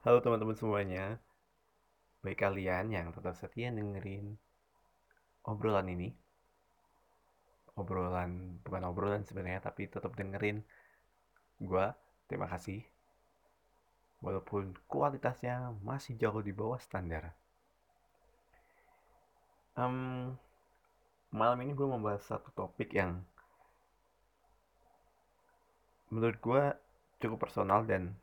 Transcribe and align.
Halo 0.00 0.24
teman-teman 0.24 0.56
semuanya, 0.56 1.20
baik 2.24 2.40
kalian 2.40 2.88
yang 2.88 3.12
tetap 3.12 3.36
setia 3.36 3.68
dengerin 3.68 4.32
obrolan 5.44 5.92
ini. 5.92 6.08
Obrolan, 7.76 8.64
bukan 8.64 8.88
obrolan 8.88 9.28
sebenarnya, 9.28 9.60
tapi 9.60 9.92
tetap 9.92 10.16
dengerin 10.16 10.64
gua. 11.60 11.92
Terima 12.32 12.48
kasih. 12.48 12.80
Walaupun 14.24 14.72
kualitasnya 14.88 15.76
masih 15.84 16.16
jauh 16.16 16.40
di 16.40 16.56
bawah 16.56 16.80
standar. 16.80 17.36
Um, 19.76 20.32
malam 21.28 21.60
ini 21.60 21.76
gue 21.76 21.84
membahas 21.84 22.24
satu 22.24 22.48
topik 22.56 22.96
yang 22.96 23.20
menurut 26.08 26.40
gue 26.40 26.62
cukup 27.20 27.44
personal 27.44 27.84
dan 27.84 28.16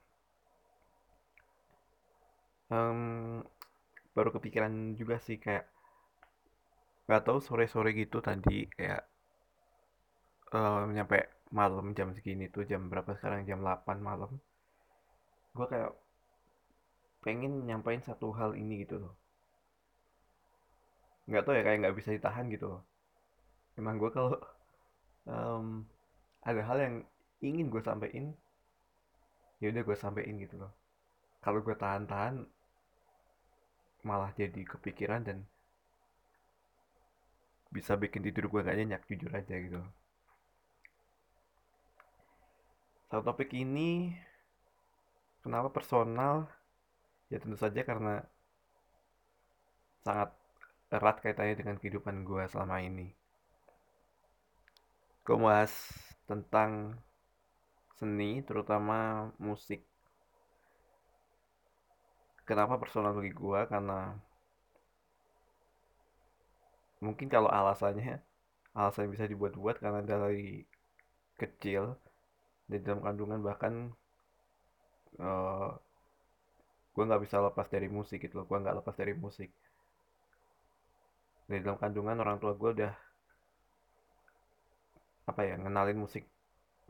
um, 2.73 3.41
baru 4.15 4.29
kepikiran 4.33 4.97
juga 4.97 5.21
sih 5.21 5.37
kayak 5.37 5.69
nggak 7.07 7.23
tahu 7.23 7.39
sore-sore 7.39 7.95
gitu 7.95 8.19
tadi 8.19 8.67
kayak 8.67 9.07
um, 10.51 10.91
nyampe 10.91 11.31
malam 11.55 11.95
jam 11.95 12.11
segini 12.11 12.51
tuh 12.51 12.67
jam 12.67 12.91
berapa 12.91 13.15
sekarang 13.15 13.47
jam 13.47 13.63
8 13.63 14.03
malam. 14.03 14.31
Gue 15.55 15.67
kayak 15.71 15.95
pengen 17.23 17.63
nyampain 17.67 18.03
satu 18.03 18.35
hal 18.35 18.55
ini 18.59 18.83
gitu 18.83 18.99
loh. 18.99 19.15
Nggak 21.27 21.43
tahu 21.43 21.53
ya 21.55 21.63
kayak 21.63 21.77
nggak 21.83 21.95
bisa 21.95 22.09
ditahan 22.15 22.51
gitu 22.51 22.67
loh. 22.67 22.81
Emang 23.79 23.95
gue 23.99 24.11
kalau 24.11 24.35
um, 25.27 25.87
ada 26.43 26.61
hal 26.63 26.77
yang 26.79 26.95
ingin 27.39 27.69
gue 27.71 27.83
sampein 27.83 28.33
ya 29.61 29.73
udah 29.73 29.83
gue 29.83 29.97
sampein 29.97 30.35
gitu 30.39 30.59
loh. 30.59 30.71
Kalau 31.39 31.63
gue 31.63 31.75
tahan-tahan 31.75 32.43
malah 34.07 34.31
jadi 34.39 34.61
kepikiran 34.63 35.21
dan 35.27 35.37
bisa 37.75 37.99
bikin 37.99 38.23
tidur 38.23 38.47
gue 38.47 38.63
gak 38.63 38.77
nyenyak 38.79 39.03
jujur 39.11 39.31
aja 39.35 39.55
gitu. 39.59 39.81
Satu 43.11 43.23
topik 43.27 43.51
ini 43.51 44.15
kenapa 45.43 45.67
personal? 45.71 46.47
Ya 47.27 47.43
tentu 47.43 47.59
saja 47.59 47.83
karena 47.83 48.23
sangat 50.07 50.31
erat 50.87 51.19
kaitannya 51.19 51.55
dengan 51.59 51.75
kehidupan 51.75 52.23
gue 52.23 52.43
selama 52.47 52.79
ini. 52.79 53.11
Gue 55.27 55.35
bahas 55.35 55.71
tentang 56.23 56.95
seni 57.99 58.39
terutama 58.47 59.31
musik 59.39 59.83
kenapa 62.47 62.79
personal 62.79 63.11
bagi 63.11 63.35
gue 63.35 63.59
karena 63.67 64.15
mungkin 67.03 67.27
kalau 67.29 67.51
alasannya 67.51 68.23
alasan 68.73 69.11
bisa 69.11 69.27
dibuat-buat 69.27 69.77
karena 69.83 70.01
dari 70.01 70.63
kecil 71.37 71.93
di 72.65 72.77
dalam 72.81 73.03
kandungan 73.03 73.43
bahkan 73.43 73.73
uh, 75.21 75.25
eh, 75.25 75.69
gue 76.93 77.03
nggak 77.05 77.23
bisa 77.25 77.37
lepas 77.43 77.67
dari 77.69 77.87
musik 77.91 78.17
gitu 78.25 78.41
loh. 78.41 78.45
Gue 78.49 78.57
nggak 78.57 78.81
lepas 78.81 78.95
dari 78.97 79.13
musik. 79.13 79.49
Di 81.45 81.61
dalam 81.61 81.77
kandungan 81.77 82.17
orang 82.17 82.37
tua 82.41 82.57
gue 82.57 82.69
udah 82.81 82.93
apa 85.29 85.41
ya 85.45 85.55
ngenalin 85.61 85.99
musik. 85.99 86.25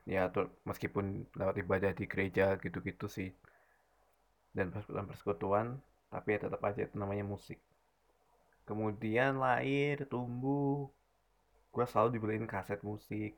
Ya 0.08 0.31
tuh 0.31 0.47
meskipun 0.64 1.27
lewat 1.36 1.55
ibadah 1.59 1.92
di 1.92 2.08
gereja 2.08 2.55
gitu-gitu 2.64 3.11
sih 3.11 3.30
dan 4.58 4.67
persekutuan 4.73 5.67
tapi 6.09 6.27
ya 6.33 6.39
tetap 6.45 6.61
aja 6.66 6.81
itu 6.88 6.95
namanya 6.97 7.25
musik. 7.33 7.59
Kemudian 8.67 9.31
lahir 9.45 9.95
tumbuh 10.09 10.89
gue 11.73 11.86
selalu 11.86 12.09
dibeliin 12.17 12.48
kaset 12.49 12.80
musik. 12.81 13.37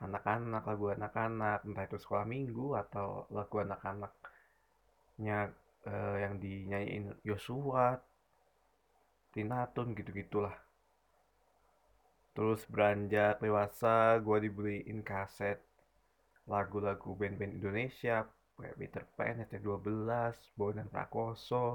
Anak-anak 0.00 0.62
lagu 0.70 0.86
anak-anak 0.94 1.58
entah 1.66 1.84
itu 1.84 1.98
sekolah 1.98 2.24
minggu 2.34 2.66
atau 2.82 3.26
lagu 3.34 3.56
anak-anaknya 3.60 5.38
eh, 5.90 6.16
yang 6.24 6.34
dinyanyiin 6.42 7.04
Yosua 7.26 7.86
Tinatun 9.34 9.92
gitu 9.98 10.10
gitulah 10.16 10.56
terus 12.38 12.62
beranjak 12.70 13.42
dewasa 13.42 14.22
gue 14.22 14.38
dibeliin 14.46 15.02
kaset 15.02 15.58
lagu-lagu 16.46 17.10
band-band 17.18 17.58
Indonesia 17.58 18.22
kayak 18.58 18.76
Peter 18.80 19.04
Pan, 19.16 19.36
ST12, 19.46 20.34
Bondan 20.58 20.88
Prakoso. 20.92 21.66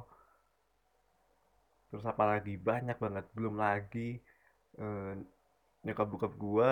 Terus 1.90 2.06
apalagi? 2.14 2.54
Banyak 2.70 2.98
banget. 3.04 3.26
Belum 3.36 3.56
lagi 3.66 4.10
eh, 4.84 5.14
nyokap 5.86 6.08
bokap 6.12 6.34
gua 6.40 6.72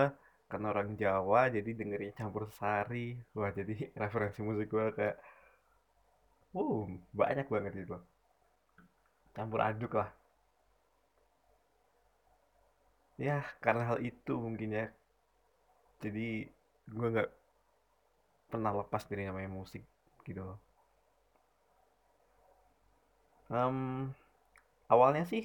karena 0.51 0.67
orang 0.73 0.89
Jawa 0.99 1.41
jadi 1.55 1.69
dengerin 1.79 2.13
campur 2.19 2.43
sari. 2.59 3.07
Wah 3.37 3.51
jadi 3.59 3.75
referensi 4.01 4.39
musik 4.43 4.67
gua 4.73 4.91
kayak 4.97 5.15
wow 6.55 6.87
banyak 7.19 7.47
banget 7.53 7.73
itu. 7.83 7.97
Campur 9.35 9.59
aduk 9.63 9.93
lah. 9.99 10.09
Ya 13.25 13.37
karena 13.63 13.83
hal 13.89 13.99
itu 14.09 14.33
mungkin 14.45 14.69
ya. 14.79 14.85
Jadi 16.03 16.49
gue 16.91 17.07
nggak 17.13 17.29
pernah 18.51 18.71
lepas 18.75 19.03
dari 19.07 19.23
namanya 19.23 19.47
musik 19.47 19.81
gitu. 20.27 20.57
Um, 23.51 24.09
awalnya 24.87 25.27
sih 25.27 25.43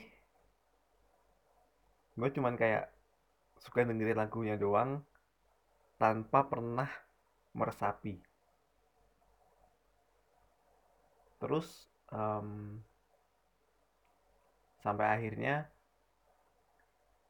gue 2.16 2.30
cuman 2.32 2.56
kayak 2.56 2.88
suka 3.60 3.84
dengerin 3.84 4.16
lagunya 4.16 4.56
doang 4.56 5.04
tanpa 6.00 6.48
pernah 6.48 6.88
meresapi. 7.52 8.16
Terus 11.40 11.88
um, 12.08 12.80
sampai 14.80 15.06
akhirnya 15.12 15.68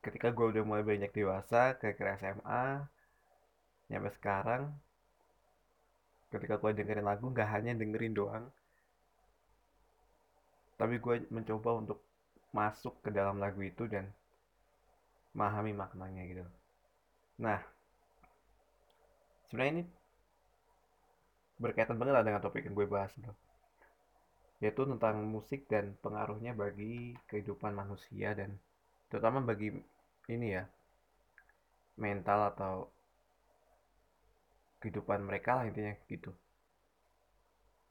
ketika 0.05 0.31
gue 0.31 0.47
udah 0.55 0.63
mulai 0.63 0.87
banyak 0.87 1.11
dewasa 1.11 1.75
ke 1.83 1.99
SMA 1.99 2.87
nyampe 3.91 4.11
sekarang 4.15 4.71
ketika 6.31 6.59
gue 6.59 6.71
dengerin 6.75 7.07
lagu 7.07 7.31
nggak 7.31 7.49
hanya 7.55 7.73
dengerin 7.79 8.15
doang 8.15 8.45
tapi 10.77 11.01
gue 11.01 11.25
mencoba 11.33 11.71
untuk 11.81 11.99
masuk 12.53 13.01
ke 13.01 13.11
dalam 13.13 13.41
lagu 13.41 13.61
itu 13.65 13.89
dan 13.89 14.09
memahami 15.33 15.73
maknanya 15.77 16.23
gitu 16.27 16.45
nah 17.41 17.61
sebenarnya 19.49 19.73
ini 19.81 19.85
berkaitan 21.57 21.97
banget 21.97 22.25
dengan 22.25 22.43
topik 22.45 22.69
yang 22.69 22.77
gue 22.77 22.87
bahas 22.89 23.13
gitu. 23.17 23.33
yaitu 24.61 24.83
tentang 24.89 25.25
musik 25.25 25.69
dan 25.69 25.97
pengaruhnya 26.01 26.53
bagi 26.53 27.17
kehidupan 27.29 27.73
manusia 27.73 28.33
dan 28.37 28.57
terutama 29.09 29.41
bagi 29.41 29.73
ini 30.33 30.57
ya 30.57 30.65
mental 31.97 32.53
atau 32.53 32.75
kehidupan 34.81 35.21
mereka 35.25 35.61
lah 35.61 35.65
intinya 35.69 35.95
gitu. 36.11 36.31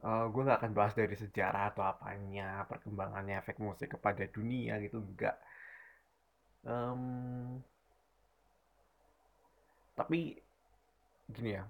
Uh, 0.04 0.08
eh, 0.08 0.24
gue 0.32 0.42
nggak 0.46 0.58
akan 0.60 0.72
bahas 0.76 0.94
dari 0.94 1.16
sejarah 1.16 1.72
atau 1.72 1.82
apanya 1.82 2.62
perkembangannya 2.70 3.40
efek 3.42 3.56
musik 3.58 3.88
kepada 3.96 4.24
dunia 4.28 4.78
gitu. 4.84 5.02
Enggak 5.02 5.36
um, 6.66 7.62
tapi 9.96 10.36
gini 11.30 11.56
ya. 11.56 11.64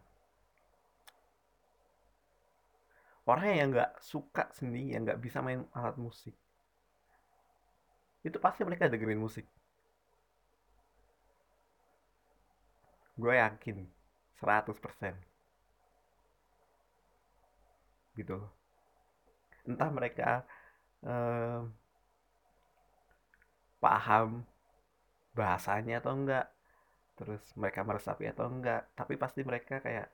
Orang 3.27 3.59
yang 3.59 3.71
nggak 3.75 3.98
suka 4.03 4.50
seni 4.54 4.94
yang 4.94 5.03
nggak 5.06 5.19
bisa 5.19 5.43
main 5.43 5.66
alat 5.74 5.98
musik. 5.98 6.34
Itu 8.22 8.39
pasti 8.42 8.62
mereka 8.66 8.91
dengerin 8.91 9.19
musik. 9.19 9.47
Gue 13.19 13.34
yakin 13.34 13.96
100% 14.41 15.16
gitu 18.16 18.41
entah 19.68 19.91
mereka 19.97 20.42
eh, 21.06 21.60
paham 23.80 24.30
bahasanya 25.38 25.94
atau 26.03 26.12
enggak 26.18 26.47
terus 27.18 27.42
mereka 27.60 27.80
meresapi 27.88 28.24
atau 28.33 28.47
enggak 28.54 28.83
tapi 28.98 29.15
pasti 29.22 29.41
mereka 29.50 29.74
kayak 29.86 30.09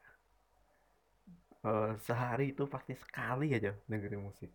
eh, 1.68 1.90
sehari 2.06 2.44
itu 2.54 2.64
pasti 2.74 2.92
sekali 3.02 3.46
aja 3.58 3.70
dengerin 3.90 4.22
musik. 4.28 4.50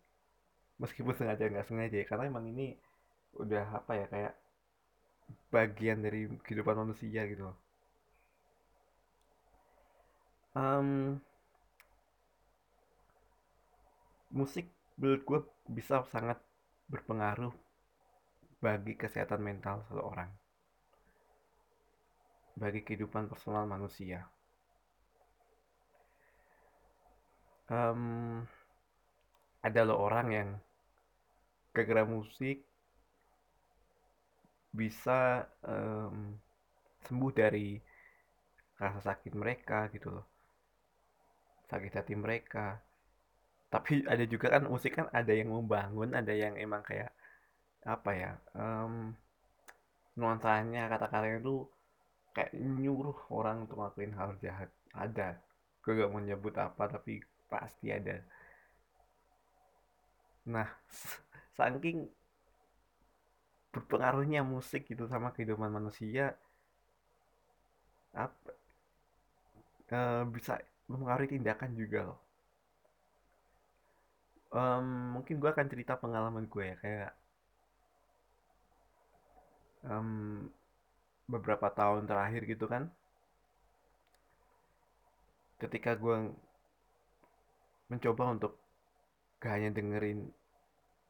Meskipun 0.83 1.15
sengaja 1.19 1.45
nggak 1.51 1.67
sengaja 1.69 1.95
ya 2.01 2.07
karena 2.11 2.25
emang 2.31 2.45
ini 2.53 2.67
udah 3.43 3.65
apa 3.79 3.93
ya 4.01 4.07
kayak 4.13 4.33
bagian 5.53 5.99
dari 6.05 6.21
kehidupan 6.45 6.75
manusia 6.81 7.21
gitu 7.31 7.43
loh 7.51 7.55
um, 10.57 11.21
musik 14.33 14.65
menurut 14.97 15.21
gue 15.23 15.39
bisa 15.69 16.01
sangat 16.09 16.41
berpengaruh 16.89 17.53
bagi 18.57 18.97
kesehatan 18.97 19.41
mental 19.45 19.85
seseorang. 19.85 20.33
Bagi 22.57 22.81
kehidupan 22.81 23.29
personal 23.29 23.69
manusia. 23.69 24.25
Um, 27.69 28.41
ada 29.61 29.81
loh 29.83 29.99
orang 30.01 30.27
yang 30.31 30.49
gara 31.75 32.07
musik 32.07 32.63
bisa 34.73 35.45
um, 35.61 36.33
sembuh 37.05 37.31
dari 37.35 37.77
rasa 38.81 39.13
sakit 39.13 39.33
mereka 39.35 39.91
gitu 39.93 40.09
loh 40.09 40.36
sakit 41.69 41.93
hati 41.93 42.13
mereka. 42.15 42.79
Tapi 43.67 44.07
ada 44.07 44.23
juga 44.23 44.47
kan 44.55 44.63
musik 44.71 44.95
kan 44.95 45.07
ada 45.11 45.33
yang 45.35 45.51
membangun 45.51 46.15
ada 46.15 46.31
yang 46.31 46.55
emang 46.55 46.81
kayak 46.87 47.11
apa 47.83 48.11
ya 48.15 48.31
um, 48.55 49.15
nuansanya 50.19 50.87
kata-katanya 50.91 51.39
itu 51.43 51.55
kayak 52.35 52.51
nyuruh 52.55 53.17
orang 53.33 53.67
untuk 53.67 53.77
ngelakuin 53.79 54.13
hal 54.15 54.31
jahat. 54.43 54.69
Ada. 54.95 55.37
Gue 55.83 55.93
gak 55.99 56.11
mau 56.11 56.21
nyebut 56.23 56.55
apa 56.57 56.83
tapi 56.89 57.21
pasti 57.51 57.91
ada. 57.91 58.17
Nah 60.47 60.67
saking 61.57 62.07
berpengaruhnya 63.73 64.41
musik 64.41 64.89
gitu 64.89 65.05
sama 65.05 65.29
kehidupan 65.35 65.69
manusia 65.69 66.33
apa 68.17 68.49
e, 69.93 69.99
bisa 70.33 70.57
mempengaruhi 70.87 71.35
tindakan 71.35 71.71
juga 71.75 71.99
loh. 72.11 72.19
Um, 74.47 75.19
mungkin 75.19 75.43
gue 75.43 75.49
akan 75.51 75.67
cerita 75.67 75.99
pengalaman 75.99 76.47
gue 76.47 76.63
ya 76.63 76.75
kayak 76.79 77.11
um, 79.83 80.47
beberapa 81.27 81.67
tahun 81.71 82.07
terakhir 82.07 82.47
gitu 82.47 82.65
kan. 82.65 82.87
Ketika 85.59 85.99
gue 85.99 86.31
mencoba 87.91 88.23
untuk 88.35 88.53
gak 89.39 89.53
hanya 89.53 89.69
dengerin 89.75 90.27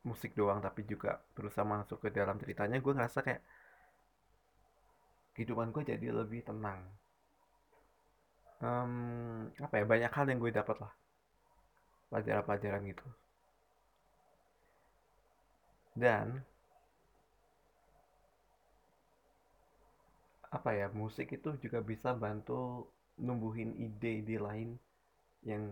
musik 0.07 0.33
doang 0.37 0.63
tapi 0.63 0.87
juga 0.87 1.19
berusaha 1.35 1.67
masuk 1.67 1.99
ke 1.99 2.09
dalam 2.15 2.39
ceritanya 2.39 2.79
gue 2.79 2.93
ngerasa 2.95 3.19
kayak 3.25 3.43
kehidupan 5.35 5.75
gue 5.75 5.83
jadi 5.83 6.15
lebih 6.15 6.47
tenang 6.47 6.79
um, 8.61 8.93
apa 9.65 9.73
ya 9.79 9.85
banyak 9.91 10.11
hal 10.15 10.25
yang 10.29 10.39
gue 10.43 10.51
dapat 10.53 10.77
lah. 10.83 10.91
Pelajaran-pelajaran 12.11 12.83
gitu. 12.91 13.07
Dan 15.97 16.45
apa 20.57 20.69
ya 20.79 20.87
musik 21.01 21.27
itu 21.37 21.49
juga 21.63 21.79
bisa 21.89 22.09
bantu 22.23 22.59
numbuhin 23.25 23.71
ide-ide 23.85 24.37
lain 24.47 24.69
yang 25.49 25.63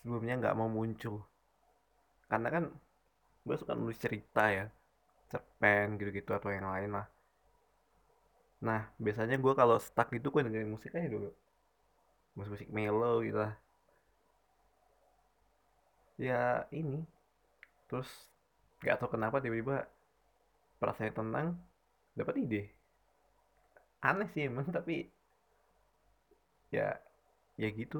sebelumnya 0.00 0.34
nggak 0.40 0.56
mau 0.58 0.70
muncul. 0.76 1.16
Karena 2.30 2.48
kan 2.54 2.64
gue 3.46 3.56
suka 3.60 3.74
nulis 3.80 3.98
cerita 4.04 4.44
ya 4.58 4.66
cerpen 5.30 5.86
gitu-gitu 6.00 6.30
atau 6.38 6.50
yang 6.56 6.66
lain 6.74 6.90
lah. 6.98 7.06
Nah 8.66 8.80
biasanya 9.04 9.36
gue 9.44 9.52
kalau 9.60 9.76
stuck 9.86 10.08
itu 10.18 10.26
gue 10.34 10.42
dengerin 10.44 10.72
musik 10.74 10.92
aja 10.98 11.08
dulu 11.14 11.30
musik-musik 12.36 12.70
mellow 12.76 13.16
gitu 13.26 13.38
lah. 13.44 13.54
Ya 16.20 16.68
ini. 16.72 17.04
Terus 17.88 18.10
nggak 18.82 18.96
tahu 19.00 19.10
kenapa 19.16 19.36
tiba-tiba 19.44 19.76
perasaan 20.80 21.12
tenang 21.18 21.48
dapat 22.16 22.34
ide. 22.44 22.62
Aneh 24.08 24.28
sih 24.32 24.42
emang 24.48 24.66
tapi 24.76 24.94
ya 26.74 26.88
ya 27.58 27.68
gitu. 27.78 27.98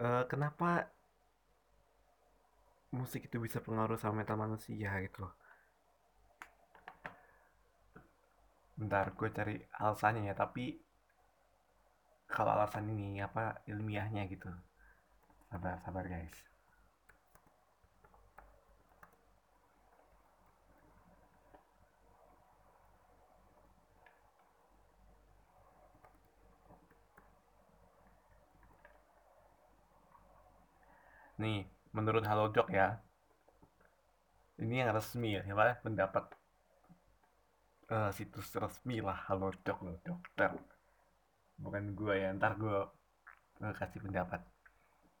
Uh, 0.00 0.24
kenapa 0.30 0.90
musik 2.98 3.22
itu 3.30 3.36
bisa 3.46 3.58
pengaruh 3.66 3.98
sama 3.98 4.22
mental 4.22 4.38
manusia 4.44 4.90
gitu 5.06 5.18
loh 5.26 5.32
bentar 8.80 9.06
gue 9.18 9.28
cari 9.36 9.54
alasannya 9.82 10.22
ya 10.30 10.34
tapi 10.42 10.64
kalau 12.34 12.50
alasan 12.56 12.84
ini 12.94 13.08
apa 13.26 13.44
ilmiahnya 13.72 14.22
gitu. 14.32 14.48
Sabar 15.50 15.76
sabar 15.84 16.04
guys. 16.12 16.38
Nih, 31.42 31.66
menurut 31.96 32.22
Halodoc 32.28 32.68
ya, 32.70 32.86
ini 34.64 34.74
yang 34.80 34.90
resmi 34.96 35.28
ya, 35.36 35.42
apa 35.50 35.72
pendapat 35.84 36.24
uh, 37.90 38.10
situs 38.14 38.54
resmi 38.54 39.02
lah 39.02 39.18
Halodoc 39.26 39.78
loh, 39.82 39.98
dokter. 40.06 40.54
Bukan 41.60 41.92
gue 41.92 42.14
ya, 42.16 42.32
ntar 42.32 42.56
gue 42.56 42.78
kasih 43.60 44.00
pendapat. 44.00 44.40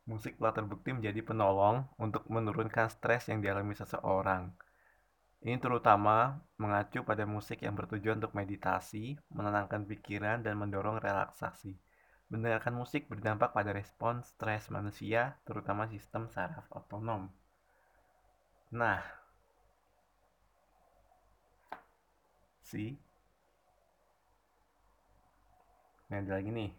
Musik 0.08 0.40
telah 0.40 0.56
terbukti 0.56 0.96
menjadi 0.96 1.20
penolong 1.20 1.84
untuk 2.00 2.24
menurunkan 2.32 2.88
stres 2.88 3.28
yang 3.28 3.44
dialami 3.44 3.76
seseorang. 3.76 4.48
Ini 5.40 5.56
terutama 5.60 6.40
mengacu 6.56 7.04
pada 7.04 7.24
musik 7.24 7.64
yang 7.64 7.76
bertujuan 7.76 8.20
untuk 8.20 8.36
meditasi, 8.36 9.16
menenangkan 9.32 9.88
pikiran, 9.88 10.44
dan 10.44 10.56
mendorong 10.56 11.00
relaksasi. 11.00 11.76
Mendengarkan 12.28 12.76
musik 12.76 13.08
berdampak 13.08 13.56
pada 13.56 13.72
respons 13.72 14.36
stres 14.36 14.68
manusia, 14.68 15.40
terutama 15.48 15.88
sistem 15.88 16.28
saraf 16.28 16.68
otonom. 16.72 17.32
Nah, 18.70 19.00
si 22.70 22.94
Nah, 26.10 26.18
ada 26.18 26.42
lagi 26.42 26.50
nih. 26.50 26.74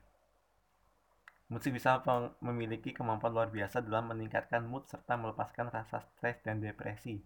Musik 1.47 1.71
bisa 1.71 2.03
memiliki 2.43 2.91
kemampuan 2.91 3.31
luar 3.31 3.47
biasa 3.47 3.79
dalam 3.79 4.11
meningkatkan 4.11 4.67
mood 4.67 4.83
serta 4.91 5.15
melepaskan 5.15 5.71
rasa 5.71 6.03
stres 6.03 6.43
dan 6.43 6.59
depresi. 6.59 7.23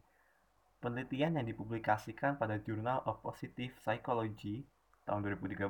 Penelitian 0.78 1.42
yang 1.42 1.50
dipublikasikan 1.50 2.38
pada 2.38 2.62
Journal 2.62 3.02
of 3.10 3.26
Positive 3.26 3.74
Psychology 3.82 4.70
tahun 5.10 5.26
2013 5.34 5.66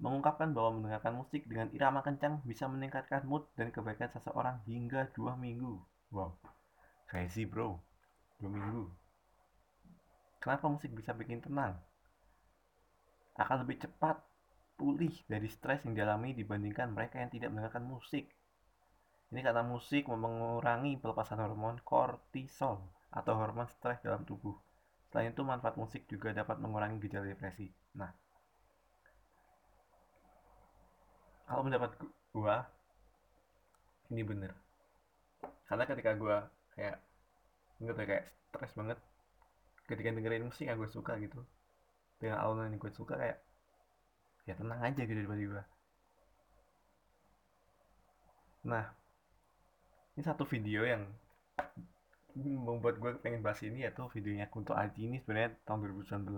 mengungkapkan 0.00 0.56
bahwa 0.56 0.80
mendengarkan 0.80 1.20
musik 1.20 1.44
dengan 1.48 1.68
irama 1.72 2.00
kencang 2.00 2.40
bisa 2.44 2.64
meningkatkan 2.68 3.24
mood 3.28 3.44
dan 3.60 3.68
kebaikan 3.72 4.08
seseorang 4.12 4.60
hingga 4.64 5.12
dua 5.12 5.36
minggu. 5.36 5.80
Wow, 6.12 6.36
crazy 7.08 7.44
bro, 7.44 7.76
dua 8.40 8.52
minggu. 8.52 9.05
Kenapa 10.46 10.70
musik 10.70 10.94
bisa 10.94 11.10
bikin 11.10 11.42
tenang? 11.42 11.74
Akan 13.34 13.66
lebih 13.66 13.82
cepat 13.82 14.22
pulih 14.78 15.10
dari 15.26 15.50
stres 15.50 15.82
yang 15.82 15.98
dialami 15.98 16.38
dibandingkan 16.38 16.94
mereka 16.94 17.18
yang 17.18 17.34
tidak 17.34 17.50
mendengarkan 17.50 17.82
musik. 17.82 18.30
Ini 19.34 19.42
karena 19.42 19.66
musik 19.66 20.06
mengurangi 20.06 21.02
pelepasan 21.02 21.42
hormon 21.42 21.82
kortisol 21.82 22.78
atau 23.10 23.34
hormon 23.34 23.66
stres 23.66 23.98
dalam 24.06 24.22
tubuh. 24.22 24.54
Selain 25.10 25.34
itu, 25.34 25.42
manfaat 25.42 25.74
musik 25.74 26.06
juga 26.06 26.30
dapat 26.30 26.62
mengurangi 26.62 27.02
gejala 27.02 27.26
depresi. 27.26 27.66
Nah, 27.98 28.14
kalau 31.50 31.66
mendapat 31.66 31.90
gua 32.30 32.66
ini 34.14 34.22
bener 34.22 34.54
karena 35.66 35.84
ketika 35.86 36.14
gua 36.14 36.46
kayak 36.74 37.02
nggak 37.82 38.06
kayak 38.06 38.24
stres 38.50 38.72
banget 38.78 38.98
ketika 39.86 40.10
dengerin 40.10 40.50
musik 40.50 40.66
yang 40.66 40.78
gue 40.78 40.90
suka 40.90 41.14
gitu. 41.22 41.40
Dengan 42.18 42.42
alunan 42.42 42.70
yang 42.74 42.80
gue 42.82 42.92
suka 42.92 43.14
kayak 43.14 43.38
ya 44.46 44.54
tenang 44.54 44.80
aja 44.82 45.02
gitu 45.02 45.20
tiba-tiba. 45.26 45.62
Nah 48.66 48.84
ini 50.18 50.22
satu 50.22 50.46
video 50.46 50.82
yang 50.82 51.06
membuat 52.36 53.00
gue 53.00 53.10
pengen 53.22 53.40
bahas 53.40 53.62
ini 53.64 53.86
yaitu 53.88 54.04
videonya 54.12 54.46
Kunto 54.52 54.76
Aji 54.76 55.08
ini 55.08 55.16
sebenarnya 55.24 55.56
tahun 55.64 55.88
2019 56.04 56.28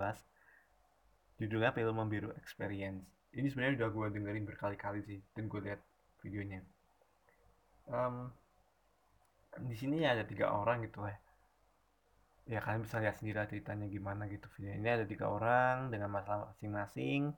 judulnya 1.43 1.71
film 1.75 1.95
Membiru 1.99 2.31
Experience. 2.39 3.03
Ini 3.35 3.47
sebenarnya 3.51 3.85
udah 3.85 3.89
gue 3.93 4.07
dengerin 4.19 4.45
berkali-kali 4.47 5.01
sih 5.05 5.19
dan 5.35 5.51
gue 5.51 5.61
lihat 5.63 5.81
videonya. 6.23 6.63
Um, 7.89 8.31
di 9.65 9.75
sini 9.75 10.05
ada 10.05 10.23
tiga 10.29 10.53
orang 10.53 10.85
gitu 10.85 11.03
ya 11.03 11.17
ya 12.49 12.61
kalian 12.65 12.83
bisa 12.87 12.97
lihat 13.03 13.17
sendiri 13.21 13.45
ceritanya 13.45 13.87
gimana 13.93 14.25
gitu 14.33 14.49
video 14.57 14.73
ini 14.73 14.89
ada 14.89 15.05
tiga 15.05 15.29
orang 15.29 15.93
dengan 15.93 16.11
masalah 16.17 16.49
masing-masing. 16.53 17.37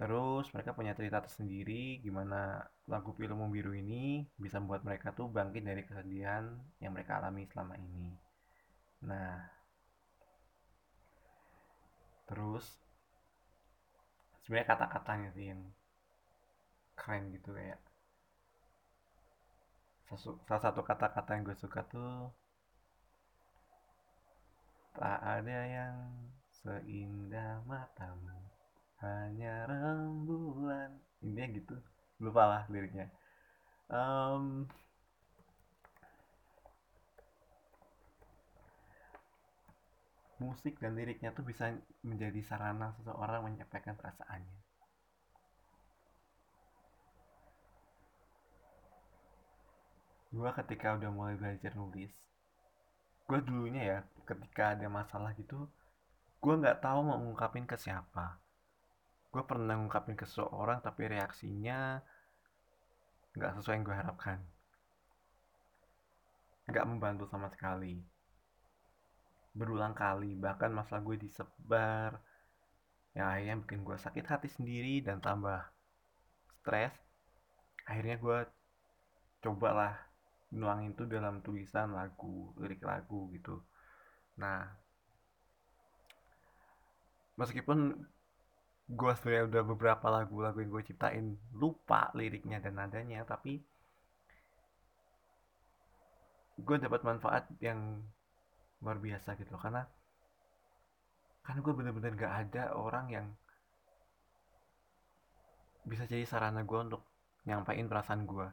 Terus 0.00 0.48
mereka 0.56 0.72
punya 0.72 0.96
cerita 0.98 1.20
tersendiri 1.22 2.00
gimana 2.00 2.64
lagu 2.88 3.12
film 3.14 3.38
biru 3.52 3.76
ini 3.76 4.24
bisa 4.40 4.56
membuat 4.58 4.82
mereka 4.88 5.12
tuh 5.12 5.28
bangkit 5.30 5.62
dari 5.62 5.82
kesedihan 5.84 6.48
yang 6.82 6.92
mereka 6.96 7.20
alami 7.20 7.44
selama 7.46 7.76
ini. 7.76 8.08
Nah 9.06 9.30
terus 12.26 12.64
sebenarnya 14.42 14.68
kata-katanya 14.72 15.28
sih 15.36 15.52
yang 15.52 15.60
keren 16.96 17.28
gitu 17.36 17.52
kayak 17.52 17.80
salah 20.12 20.60
satu 20.60 20.80
kata-kata 20.84 21.30
yang 21.36 21.44
gue 21.48 21.56
suka 21.56 21.80
tuh 21.88 22.28
tak 24.92 25.18
ada 25.24 25.58
yang 25.64 25.96
seindah 26.52 27.64
matamu 27.64 28.38
hanya 29.02 29.66
rembulan. 29.66 30.94
Intinya 31.24 31.48
gitu. 31.58 31.76
Lupa 32.22 32.42
lah 32.46 32.62
liriknya. 32.70 33.10
Um, 33.90 34.70
musik 40.38 40.78
dan 40.78 40.94
liriknya 40.94 41.34
tuh 41.34 41.42
bisa 41.46 41.74
menjadi 42.06 42.40
sarana 42.46 42.94
seseorang 42.98 43.42
menyampaikan 43.46 43.98
perasaannya. 43.98 44.58
Gue 50.32 50.50
ketika 50.64 50.96
udah 50.96 51.10
mulai 51.12 51.36
belajar 51.36 51.76
nulis 51.76 52.31
gue 53.28 53.38
dulunya 53.42 53.82
ya 53.82 53.98
ketika 54.26 54.76
ada 54.78 54.86
masalah 54.86 55.32
gitu 55.34 55.66
gue 56.42 56.54
nggak 56.58 56.82
tahu 56.82 57.06
mau 57.06 57.22
ngungkapin 57.22 57.70
ke 57.70 57.78
siapa. 57.78 58.42
Gue 59.30 59.46
pernah 59.46 59.78
ngungkapin 59.78 60.18
ke 60.18 60.26
seseorang 60.26 60.82
tapi 60.82 61.06
reaksinya 61.06 62.02
nggak 63.38 63.62
sesuai 63.62 63.78
yang 63.78 63.86
gue 63.86 63.94
harapkan. 63.94 64.38
Nggak 66.66 66.86
membantu 66.90 67.24
sama 67.30 67.46
sekali. 67.46 68.02
Berulang 69.54 69.94
kali 69.94 70.34
bahkan 70.34 70.74
masalah 70.74 71.06
gue 71.06 71.22
disebar 71.22 72.18
yang 73.14 73.30
akhirnya 73.30 73.62
bikin 73.62 73.86
gue 73.86 73.94
sakit 73.94 74.26
hati 74.26 74.50
sendiri 74.50 74.98
dan 74.98 75.22
tambah 75.22 75.62
stres. 76.58 76.90
Akhirnya 77.86 78.18
gue 78.18 78.38
cobalah 79.46 79.94
nuangin 80.52 80.92
itu 80.92 81.04
dalam 81.08 81.40
tulisan 81.40 81.96
lagu 81.96 82.52
lirik 82.60 82.84
lagu 82.84 83.32
gitu. 83.32 83.60
Nah 84.36 84.68
meskipun 87.40 87.96
gue 88.92 89.12
sebenarnya 89.16 89.48
udah 89.48 89.62
beberapa 89.64 90.06
lagu-lagu 90.12 90.60
yang 90.60 90.70
gue 90.70 90.84
ciptain 90.92 91.26
lupa 91.56 92.12
liriknya 92.12 92.60
dan 92.60 92.76
nadanya 92.76 93.24
tapi 93.24 93.64
gue 96.60 96.76
dapat 96.76 97.00
manfaat 97.00 97.48
yang 97.64 98.04
luar 98.84 99.00
biasa 99.00 99.34
gitu. 99.40 99.56
Karena 99.56 99.88
karena 101.42 101.58
gue 101.58 101.74
bener-bener 101.74 102.12
gak 102.14 102.34
ada 102.46 102.76
orang 102.76 103.06
yang 103.10 103.26
bisa 105.82 106.06
jadi 106.06 106.22
sarana 106.22 106.62
gue 106.62 106.78
untuk 106.78 107.02
nyampain 107.42 107.90
perasaan 107.90 108.22
gue 108.22 108.46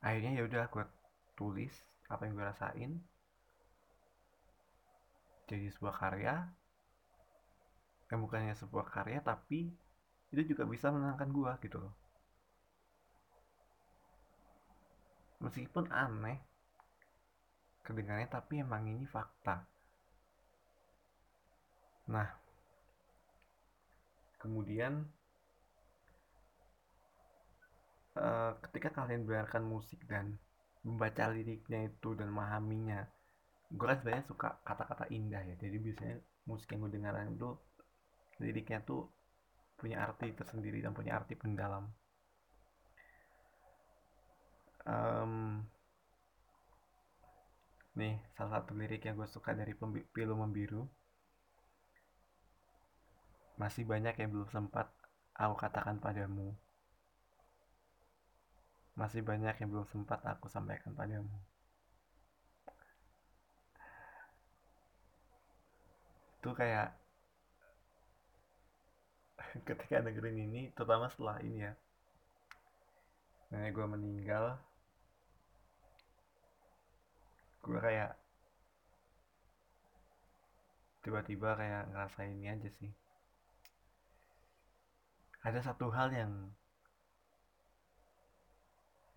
akhirnya 0.00 0.40
ya 0.40 0.42
udah 0.48 0.64
gue 0.72 0.84
tulis 1.36 1.72
apa 2.08 2.26
yang 2.26 2.34
gue 2.36 2.46
rasain. 2.46 2.92
Jadi 5.48 5.66
sebuah 5.76 5.94
karya. 5.96 6.34
Yang 8.10 8.20
bukannya 8.26 8.54
sebuah 8.58 8.86
karya 8.90 9.20
tapi 9.22 9.70
itu 10.30 10.42
juga 10.54 10.66
bisa 10.66 10.90
menenangkan 10.90 11.30
gue 11.30 11.52
gitu 11.68 11.78
loh. 11.78 11.94
Meskipun 15.40 15.88
aneh 15.88 16.38
kedengarannya 17.86 18.28
tapi 18.28 18.60
emang 18.60 18.84
ini 18.86 19.06
fakta. 19.08 19.64
Nah 22.10 22.28
kemudian 24.40 25.04
uh, 28.16 28.58
ketika 28.68 29.02
kalian 29.02 29.26
mendengarkan 29.26 29.62
musik 29.66 30.02
dan 30.08 30.38
membaca 30.86 31.28
liriknya 31.28 31.92
itu 31.92 32.16
dan 32.16 32.32
memahaminya 32.32 33.04
gue 33.70 33.86
kan 33.86 33.94
sebenarnya 34.02 34.26
suka 34.26 34.48
kata-kata 34.66 35.06
indah 35.14 35.42
ya. 35.46 35.54
Jadi 35.60 35.76
biasanya 35.78 36.16
musik 36.50 36.66
yang 36.74 36.82
gue 36.88 36.92
dengarkan 36.98 37.36
itu 37.36 37.50
liriknya 38.42 38.82
tuh 38.82 39.06
punya 39.78 40.02
arti 40.02 40.34
tersendiri 40.34 40.82
dan 40.82 40.90
punya 40.90 41.16
arti 41.16 41.38
pendalam 41.38 41.86
um, 44.86 45.62
nih 47.98 48.16
salah 48.36 48.62
satu 48.62 48.72
lirik 48.78 49.04
yang 49.04 49.18
gue 49.18 49.28
suka 49.28 49.52
dari 49.52 49.74
Pilu 50.14 50.34
Membiru. 50.38 50.86
Masih 53.60 53.84
banyak 53.84 54.16
yang 54.16 54.30
belum 54.32 54.48
sempat 54.48 54.88
aku 55.36 55.54
katakan 55.60 56.00
padamu 56.00 56.56
masih 59.00 59.24
banyak 59.24 59.56
yang 59.56 59.68
belum 59.72 59.88
sempat 59.88 60.20
aku 60.28 60.44
sampaikan 60.52 60.92
padamu. 60.92 61.32
Itu 66.36 66.52
kayak 66.52 66.92
ketika 69.68 70.04
dengerin 70.04 70.52
ini 70.52 70.62
terutama 70.76 71.08
setelah 71.08 71.40
ini 71.40 71.64
ya. 71.64 71.72
Nenek 73.48 73.72
gue 73.72 73.86
meninggal. 73.88 74.60
Gue 77.64 77.80
kayak 77.80 78.20
tiba-tiba 81.00 81.56
kayak 81.56 81.88
ngerasa 81.88 82.20
ini 82.28 82.52
aja 82.52 82.68
sih. 82.68 82.92
Ada 85.40 85.72
satu 85.72 85.88
hal 85.88 86.12
yang 86.12 86.52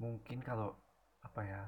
mungkin 0.04 0.44
kalau 0.44 0.76
apa 1.24 1.42
ya 1.48 1.64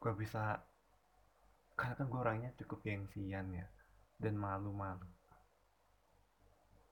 gue 0.00 0.12
bisa 0.16 0.60
karena 1.76 1.96
kan 1.96 2.06
gue 2.12 2.20
orangnya 2.20 2.50
cukup 2.60 2.84
gengsian 2.84 3.48
ya 3.56 3.64
dan 4.20 4.36
malu-malu. 4.36 5.08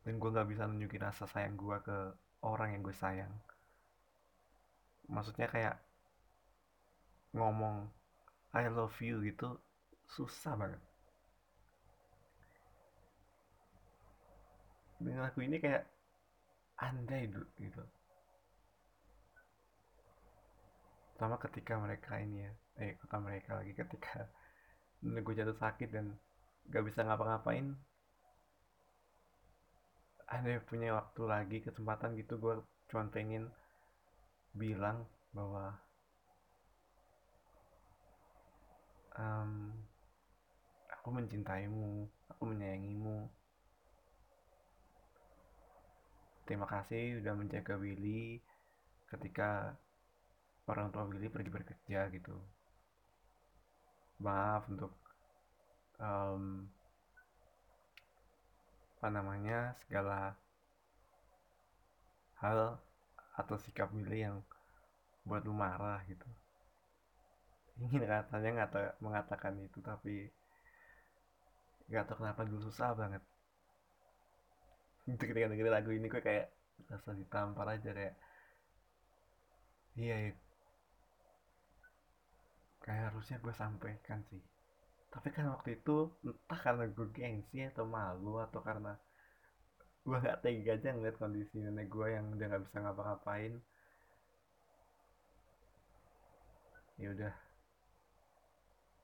Dan 0.01 0.17
gue 0.17 0.31
gak 0.33 0.49
bisa 0.49 0.65
nunjukin 0.65 1.05
rasa 1.05 1.29
sayang 1.29 1.61
gue 1.61 1.77
ke 1.85 1.99
orang 2.41 2.73
yang 2.73 2.81
gue 2.81 2.97
sayang. 2.97 3.33
Maksudnya 5.13 5.49
kayak 5.53 5.77
ngomong 7.37 7.93
I 8.57 8.73
love 8.73 8.97
you 9.05 9.21
gitu 9.21 9.61
susah 10.09 10.57
banget. 10.57 10.81
Dengan 14.97 15.29
aku 15.29 15.45
ini 15.45 15.61
kayak 15.61 15.85
andai 16.79 17.27
gitu. 17.59 17.83
Pertama 21.15 21.37
ketika 21.43 21.75
mereka 21.83 22.23
ini 22.23 22.47
ya 22.47 22.53
eh 22.79 22.95
kata 23.03 23.19
mereka 23.19 23.59
lagi 23.59 23.75
ketika 23.75 24.31
gue 25.27 25.35
jatuh 25.35 25.59
sakit 25.59 25.91
dan 25.91 26.15
gak 26.71 26.87
bisa 26.87 27.03
ngapa-ngapain 27.03 27.75
ada 30.29 30.61
punya 30.69 30.93
waktu 30.93 31.23
lagi 31.25 31.59
kesempatan 31.65 32.15
gitu 32.21 32.37
gue 32.37 32.61
cuma 32.93 33.09
pengen 33.09 33.49
bilang 34.53 35.09
bahwa 35.33 35.73
um, 39.17 39.73
aku 40.93 41.09
mencintaimu 41.09 42.05
aku 42.29 42.43
menyayangimu 42.45 43.25
terima 46.49 46.65
kasih 46.65 47.21
udah 47.21 47.37
menjaga 47.37 47.77
Willy 47.77 48.41
ketika 49.13 49.77
orang 50.65 50.89
tua 50.89 51.05
Willy 51.05 51.29
pergi 51.29 51.53
bekerja 51.53 52.09
gitu. 52.09 52.33
Maaf 54.25 54.65
untuk 54.73 54.97
um, 56.01 56.65
apa 58.99 59.09
namanya 59.13 59.77
segala 59.85 60.33
hal 62.41 62.81
atau 63.37 63.57
sikap 63.61 63.93
Willy 63.93 64.25
yang 64.25 64.41
buat 65.29 65.45
lu 65.45 65.53
marah 65.53 66.01
gitu. 66.09 66.25
Ingin 67.79 68.09
katanya 68.09 68.65
ngata, 68.65 68.97
mengatakan 69.05 69.55
itu 69.61 69.85
tapi 69.85 70.33
gak 71.93 72.09
tau 72.09 72.25
kenapa 72.25 72.49
dulu 72.49 72.73
susah 72.73 72.97
banget 72.97 73.21
ketika 75.17 75.49
dengerin 75.49 75.73
lagu 75.73 75.91
ini 75.95 76.07
gue 76.13 76.21
kayak 76.21 76.53
rasa 76.89 77.17
ditampar 77.17 77.67
aja 77.73 77.91
kayak 77.97 78.15
iya 79.97 80.37
kayak 82.85 83.13
harusnya 83.13 83.37
gue 83.41 83.55
sampaikan 83.57 84.21
sih. 84.29 84.41
Tapi 85.09 85.29
kan 85.33 85.49
waktu 85.53 85.81
itu 85.81 86.13
entah 86.25 86.61
karena 86.61 86.85
gue 86.93 87.07
gengsi 87.13 87.65
atau 87.65 87.89
malu 87.89 88.41
atau 88.41 88.61
karena 88.61 88.93
gue 90.05 90.17
gak 90.17 90.41
tega 90.41 90.73
aja 90.77 90.89
ngeliat 90.97 91.17
kondisi 91.21 91.61
nenek 91.61 91.89
gue 91.93 92.07
yang 92.17 92.33
udah 92.33 92.47
nggak 92.49 92.65
bisa 92.65 92.77
ngapa-ngapain 92.81 93.53
ya 96.97 97.09
udah. 97.13 97.35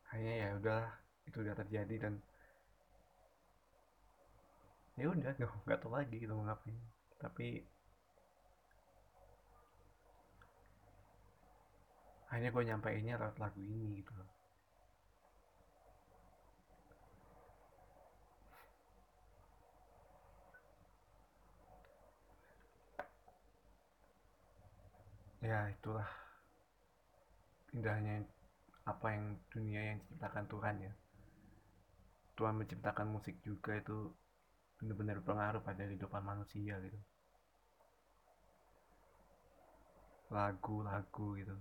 Kayaknya 0.09 0.35
ya 0.37 0.49
udah 0.61 0.83
itu 1.29 1.37
udah 1.41 1.55
terjadi 1.57 1.97
dan 2.09 2.15
ya 4.95 5.07
udah 5.11 5.33
gak, 5.35 5.51
gak 5.67 5.79
tau 5.83 5.91
lagi 5.91 6.15
gitu 6.23 6.33
mau 6.35 6.47
ngapain. 6.47 6.79
Tapi 7.19 7.47
akhirnya 12.31 12.51
gue 12.51 12.65
nyampeinnya 12.67 13.15
lewat 13.21 13.37
lagu 13.43 13.61
ini 13.63 14.03
gitu 14.03 14.13
loh. 14.19 14.31
Ya 25.45 25.69
itulah 25.69 26.09
indahnya 27.77 28.25
apa 28.89 29.07
yang 29.13 29.37
dunia 29.53 29.81
yang 29.93 29.97
diciptakan 30.01 30.45
Tuhan 30.49 30.77
ya. 30.81 30.93
Tuhan 32.35 32.55
menciptakan 32.59 33.09
musik 33.15 33.39
juga 33.45 33.79
itu 33.79 34.11
benar-benar 34.79 35.17
berpengaruh 35.23 35.63
pada 35.63 35.83
kehidupan 35.87 36.23
manusia 36.23 36.75
gitu. 36.83 36.99
Lagu-lagu 40.33 41.27
gitu. 41.39 41.57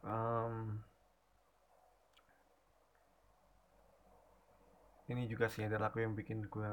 Um, 0.00 0.80
ini 5.12 5.26
juga 5.26 5.50
sih 5.52 5.66
ada 5.66 5.76
lagu 5.76 5.98
yang 6.00 6.14
bikin 6.16 6.46
gue 6.46 6.68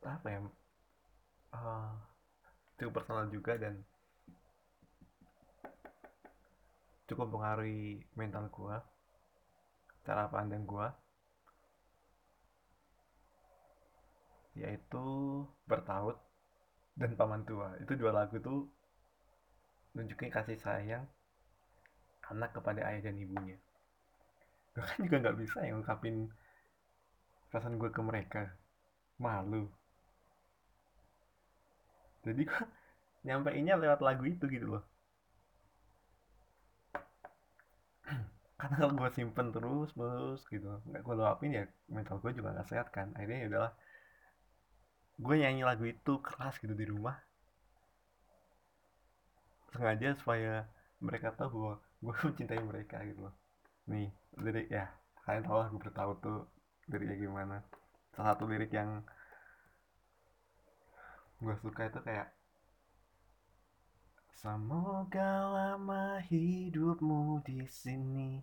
apa 0.00 0.26
ya 0.32 0.40
uh, 1.52 1.92
cukup 2.80 2.92
personal 3.04 3.28
juga 3.28 3.60
dan 3.60 3.84
cukup 7.10 7.26
mempengaruhi 7.26 8.06
mental 8.14 8.46
gue 8.54 8.76
cara 10.06 10.30
pandang 10.30 10.62
gue 10.62 10.86
yaitu 14.54 15.06
bertaut 15.66 16.14
dan 16.94 17.18
paman 17.18 17.42
tua. 17.42 17.74
Itu 17.82 17.98
dua 17.98 18.14
lagu 18.14 18.38
tuh 18.38 18.70
nunjukin 19.98 20.30
kasih 20.30 20.58
sayang 20.62 21.02
anak 22.30 22.54
kepada 22.54 22.86
ayah 22.86 23.10
dan 23.10 23.18
ibunya. 23.18 23.58
Gue 24.70 24.86
kan 24.86 24.98
juga 25.02 25.16
nggak 25.18 25.38
bisa 25.42 25.66
yang 25.66 25.82
ngungkapin 25.82 26.30
perasaan 27.50 27.74
gue 27.74 27.90
ke 27.90 28.02
mereka. 28.06 28.42
Malu. 29.18 29.66
Jadi 32.22 32.42
gue 32.46 32.64
nyampeinnya 33.26 33.74
lewat 33.74 33.98
lagu 33.98 34.30
itu 34.30 34.46
gitu 34.46 34.78
loh 34.78 34.84
karena 38.59 38.59
kalau 38.59 38.59
gue 38.98 39.08
simpen 39.10 39.50
terus 39.50 39.90
terus 39.94 40.40
gitu. 40.46 40.70
Nggak 40.86 41.02
gue 41.02 41.14
luapin 41.18 41.50
ya 41.50 41.64
mental 41.90 42.22
gue 42.22 42.30
juga 42.38 42.54
nggak 42.54 42.68
sehat 42.70 42.88
kan. 42.94 43.10
Akhirnya 43.18 43.38
ya 43.42 43.46
udahlah. 43.50 43.72
Gue 45.20 45.34
nyanyi 45.42 45.62
lagu 45.66 45.84
itu 45.84 46.12
keras 46.22 46.56
gitu 46.62 46.72
di 46.72 46.86
rumah. 46.86 47.18
Sengaja 49.70 50.14
supaya 50.18 50.66
mereka 51.02 51.34
tahu 51.34 51.50
bahwa 51.50 51.74
gue 51.80 52.14
mencintai 52.30 52.62
mereka 52.62 52.96
gitu 53.06 53.30
loh. 53.30 53.34
Nih 53.90 54.08
lirik 54.38 54.70
ya 54.70 54.86
kalian 55.26 55.44
tahu 55.46 55.58
lagu 55.58 55.76
bertahu 55.78 56.12
tuh 56.22 56.38
liriknya 56.90 57.16
gimana. 57.18 57.56
Salah 58.14 58.34
satu 58.34 58.46
lirik 58.46 58.70
yang 58.70 59.02
gue 61.40 61.56
suka 61.58 61.88
itu 61.88 62.00
kayak 62.04 62.28
Semoga 64.40 65.52
lama 65.52 66.16
hidupmu 66.24 67.44
di 67.44 67.68
sini 67.68 68.40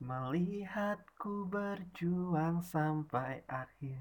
melihatku 0.00 1.46
berjuang 1.52 2.64
sampai 2.64 3.44
akhir 3.44 4.00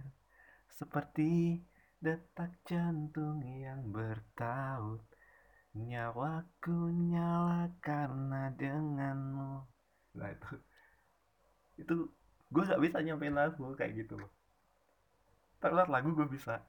seperti 0.72 1.60
detak 2.00 2.56
jantung 2.64 3.44
yang 3.44 3.92
bertaut. 3.92 5.04
Nyawaku 5.76 6.90
nyala 7.14 7.70
karena 7.84 8.50
denganmu. 8.56 9.64
Nah 10.18 10.30
itu 10.34 10.52
itu 11.80 11.96
gue 12.50 12.64
gak 12.66 12.82
bisa 12.82 12.98
nyampein 13.06 13.36
lagu 13.38 13.78
kayak 13.78 14.04
gitu 14.04 14.18
loh. 14.18 14.32
Terus 15.62 15.88
lagu 15.92 16.16
gue 16.16 16.28
bisa. 16.32 16.64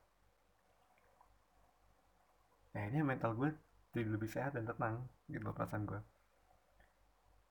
Akhirnya 2.76 3.02
mental 3.06 3.34
gue 3.38 3.50
jadi 3.94 4.10
lebih 4.10 4.30
sehat 4.30 4.54
dan 4.54 4.66
tenang 4.66 5.06
gitu 5.30 5.50
perasaan 5.50 5.86
gue 5.86 5.98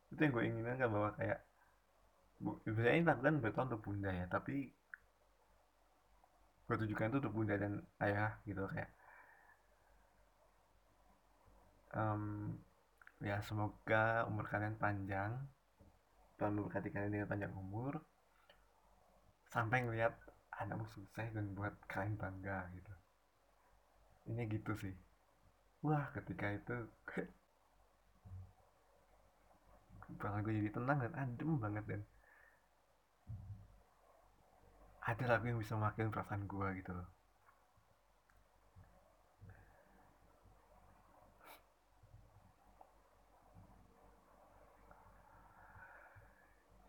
itu 0.09 0.19
yang 0.25 0.33
gue 0.33 0.43
inginkan 0.45 0.75
kan 0.81 0.89
bahwa 0.89 1.09
kayak 1.13 1.39
biasanya 2.39 3.15
lakukan 3.15 3.43
bertahun 3.43 3.67
untuk 3.75 3.83
bunda 3.83 4.11
ya 4.15 4.25
tapi 4.31 4.71
gue 6.69 6.75
tujukan 6.85 7.09
itu 7.11 7.17
untuk 7.19 7.35
bunda 7.35 7.55
dan 7.59 7.83
ayah 7.99 8.37
gitu 8.47 8.63
kayak 8.69 8.91
um, 11.97 12.55
ya 13.19 13.43
semoga 13.43 14.23
umur 14.31 14.47
kalian 14.47 14.79
panjang 14.79 15.35
Tuhan 16.39 16.55
memberkati 16.55 16.87
kalian 16.95 17.11
dengan 17.11 17.27
panjang 17.27 17.53
umur 17.59 17.99
sampai 19.51 19.83
ngeliat 19.83 20.15
anakmu 20.55 20.87
sukses 20.95 21.27
dan 21.35 21.51
buat 21.51 21.75
kalian 21.91 22.15
bangga 22.15 22.69
gitu. 22.71 22.93
Ini 24.31 24.47
gitu 24.47 24.71
sih. 24.79 24.95
Wah 25.83 26.11
ketika 26.15 26.47
itu 26.53 26.75
kepala 30.09 30.39
gue 30.43 30.53
jadi 30.63 30.71
tenang 30.71 30.99
dan 31.03 31.13
adem 31.15 31.51
banget 31.59 31.83
dan 31.87 32.01
ada 35.03 35.23
lagu 35.25 35.47
yang 35.47 35.59
bisa 35.59 35.79
mewakili 35.79 36.11
perasaan 36.11 36.43
gue 36.43 36.67
gitu 36.83 36.91
loh. 36.91 37.09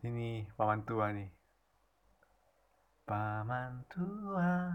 Ini 0.01 0.49
paman 0.57 0.81
tua 0.88 1.12
nih. 1.12 1.29
Paman 3.05 3.85
tua 3.92 4.73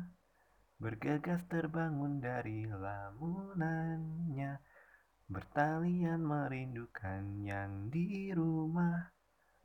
Bergegas 0.78 1.42
terbangun 1.50 2.22
dari 2.22 2.70
lamunannya 2.70 4.62
Bertalian 5.26 6.22
merindukan 6.22 7.42
yang 7.42 7.90
di 7.90 8.30
rumah. 8.30 9.10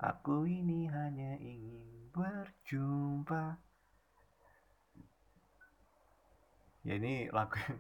Aku 0.01 0.49
ini 0.49 0.89
hanya 0.89 1.37
ingin 1.37 2.00
berjumpa. 2.15 3.43
Ya 6.87 6.95
ini 6.97 7.29
lagu 7.31 7.55
yang 7.61 7.79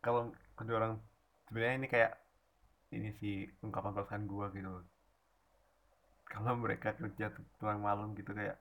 Kalau 0.00 0.32
kedua 0.56 0.76
orang 0.80 0.94
sebenarnya 1.46 1.76
ini 1.76 1.88
kayak 1.92 2.12
ini 2.96 3.10
sih 3.20 3.34
ungkapan 3.62 3.92
perasaan 3.94 4.24
gue 4.26 4.46
gitu 4.56 4.70
kalau 6.30 6.54
mereka 6.62 6.94
kerja 6.94 7.34
pulang 7.58 7.82
malam 7.82 8.14
gitu 8.14 8.30
kayak 8.30 8.56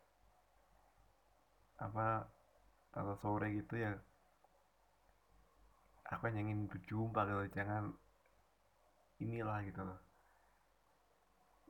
apa 1.77 2.25
atau 2.91 3.15
sore 3.21 3.53
gitu 3.55 3.77
ya 3.77 3.93
aku 6.09 6.27
hanya 6.27 6.41
ingin 6.49 6.65
berjumpa 6.65 7.21
gitu 7.29 7.45
jangan 7.55 7.93
inilah 9.21 9.61
gitu 9.63 9.81
loh 9.85 10.08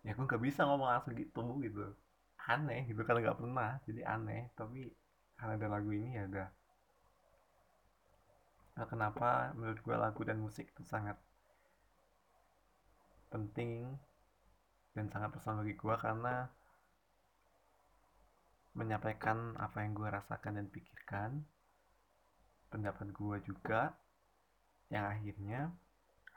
ya 0.05 0.15
aku 0.15 0.21
nggak 0.27 0.43
bisa 0.43 0.63
ngomong 0.67 0.89
langsung 0.89 1.13
gitu 1.15 1.43
gitu. 1.63 1.85
Aneh 2.49 2.87
gitu 2.89 3.01
karena 3.05 3.29
nggak 3.29 3.39
pernah 3.39 3.71
jadi 3.85 4.01
aneh. 4.07 4.49
Tapi 4.55 4.89
karena 5.37 5.53
ada 5.55 5.67
lagu 5.67 5.89
ini 5.91 6.17
ya 6.17 6.23
udah. 6.27 6.49
Nah, 8.79 8.87
kenapa 8.87 9.51
menurut 9.59 9.79
gue 9.83 9.95
lagu 9.99 10.21
dan 10.23 10.39
musik 10.39 10.71
itu 10.71 10.83
sangat 10.87 11.19
penting 13.27 13.91
dan 14.95 15.11
sangat 15.11 15.35
personal 15.35 15.61
bagi 15.61 15.75
gue 15.75 15.95
karena 15.99 16.47
menyampaikan 18.79 19.59
apa 19.59 19.83
yang 19.83 19.91
gue 19.91 20.07
rasakan 20.07 20.63
dan 20.63 20.67
pikirkan 20.71 21.43
pendapat 22.71 23.11
gue 23.11 23.37
juga 23.43 23.91
yang 24.87 25.05
akhirnya 25.11 25.69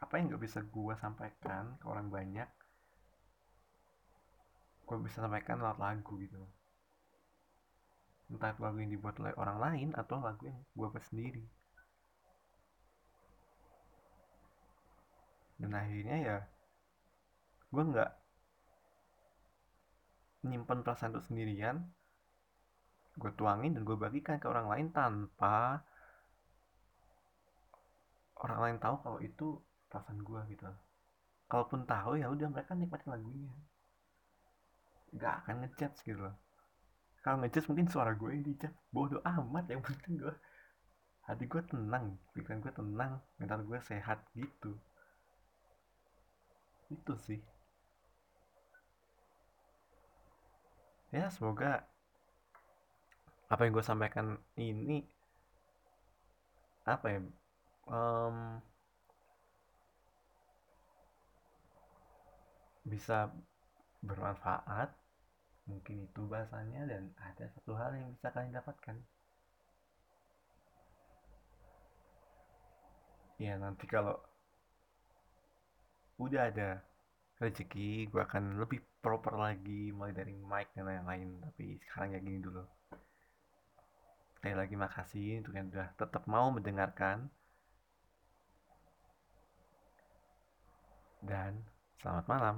apa 0.03 0.18
yang 0.18 0.35
gak 0.35 0.42
bisa 0.42 0.61
gue 0.66 0.94
sampaikan 0.98 1.79
ke 1.79 1.87
orang 1.87 2.11
banyak 2.11 2.48
gue 4.92 5.09
bisa 5.09 5.24
sampaikan 5.24 5.57
lewat 5.57 5.81
lagu 5.81 6.20
gitu. 6.20 6.37
Entah 8.28 8.52
itu 8.52 8.61
lagu 8.61 8.76
yang 8.76 8.92
dibuat 8.92 9.16
oleh 9.24 9.33
orang 9.40 9.57
lain 9.57 9.88
atau 9.96 10.20
lagu 10.20 10.44
yang 10.44 10.61
gue 10.76 10.88
buat 10.92 11.05
sendiri. 11.09 11.40
Dan 15.57 15.72
akhirnya 15.72 16.16
ya 16.20 16.38
gue 17.72 17.83
nggak 17.88 18.11
nyimpen 20.44 20.85
perasaan 20.85 21.16
itu 21.16 21.24
sendirian. 21.24 21.88
Gue 23.16 23.33
tuangin 23.33 23.72
dan 23.72 23.88
gue 23.88 23.96
bagikan 23.96 24.37
ke 24.37 24.44
orang 24.44 24.68
lain 24.68 24.87
tanpa 24.92 25.81
orang 28.44 28.61
lain 28.61 28.76
tahu 28.76 29.00
kalau 29.00 29.18
itu 29.24 29.57
perasaan 29.88 30.20
gue 30.20 30.40
gitu. 30.52 30.68
Kalaupun 31.48 31.88
tahu 31.88 32.20
ya 32.20 32.28
udah 32.28 32.52
mereka 32.52 32.76
nikmatin 32.76 33.09
lagunya 33.09 33.57
nggak 35.12 35.35
akan 35.44 35.55
ngejudge 35.64 35.98
gitu 36.05 36.20
loh 36.20 36.37
kalau 37.22 37.38
ngejudge 37.40 37.68
mungkin 37.70 37.87
suara 37.87 38.12
gue 38.18 38.31
yang 38.35 38.44
dijudge 38.44 38.77
bodoh 38.90 39.22
amat 39.22 39.64
yang 39.70 39.83
penting 39.85 40.18
gue 40.18 40.35
hati 41.22 41.46
gue 41.46 41.62
tenang 41.70 42.18
pikiran 42.35 42.59
gue 42.59 42.72
tenang 42.75 43.12
mental 43.38 43.62
gue 43.62 43.79
sehat 43.79 44.18
gitu. 44.35 44.75
Itu 46.90 47.14
sih. 47.22 47.40
Ya 51.14 51.29
semoga 51.31 51.87
apa 53.53 53.61
yang 53.68 53.77
gue 53.77 53.85
sampaikan 53.85 54.40
ini 54.57 55.05
apa 56.88 57.07
ya 57.12 57.20
um, 57.87 58.59
bisa 62.83 63.29
bermanfaat 64.01 65.02
mungkin 65.66 66.07
itu 66.11 66.22
bahasanya 66.27 66.83
dan 66.90 67.03
ada 67.22 67.44
satu 67.55 67.72
hal 67.79 67.94
yang 67.94 68.11
bisa 68.14 68.29
kalian 68.35 68.55
dapatkan. 68.55 68.96
Ya 73.38 73.59
nanti 73.59 73.87
kalau 73.90 74.18
udah 76.22 76.51
ada 76.51 76.79
rezeki 77.42 78.07
gue 78.07 78.22
akan 78.22 78.62
lebih 78.62 78.79
proper 79.03 79.35
lagi 79.35 79.90
mulai 79.90 80.14
dari 80.14 80.35
mic 80.35 80.70
dan 80.75 80.87
lain-lain. 80.87 81.42
Tapi 81.42 81.79
sekarang 81.87 82.14
ya 82.14 82.20
gini 82.22 82.38
dulu. 82.38 82.62
Sekali 84.38 84.55
lagi 84.55 84.75
makasih 84.79 85.42
untuk 85.42 85.55
yang 85.55 85.70
sudah 85.70 85.90
tetap 85.98 86.22
mau 86.31 86.51
mendengarkan. 86.55 87.31
Dan 91.22 91.55
selamat 92.03 92.27
malam 92.27 92.57